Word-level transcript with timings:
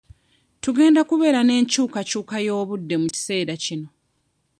Tugenda 0.63 1.01
kubeera 1.09 1.39
n'enkyukakyuka 1.43 2.35
y'obudde 2.45 2.95
mu 3.01 3.07
kiseera 3.15 3.53
kino. 3.63 3.87